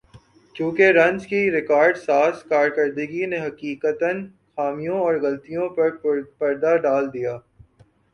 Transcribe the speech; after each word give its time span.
کیونکہ 0.55 0.91
رنز 0.91 1.25
کی 1.27 1.41
ریکارڈ 1.51 1.97
ساز 1.97 2.41
کارکردگی 2.43 3.25
نے 3.25 3.39
حقیقتا 3.39 4.11
خامیوں 4.55 4.99
اور 4.99 5.15
غلطیوں 5.23 5.69
پر 5.75 5.89
پردہ 6.39 6.75
ڈال 6.83 7.13
دیا 7.13 7.37